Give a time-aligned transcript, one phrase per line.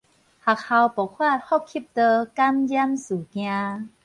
[0.03, 0.23] 學校爆發呼吸道
[2.33, 3.41] 感染事件